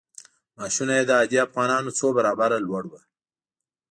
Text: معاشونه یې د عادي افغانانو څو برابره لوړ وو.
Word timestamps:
معاشونه 0.57 0.93
یې 0.97 1.03
د 1.07 1.11
عادي 1.19 1.37
افغانانو 1.47 1.89
څو 1.99 2.07
برابره 2.17 2.57
لوړ 2.67 2.83
وو. 2.87 2.99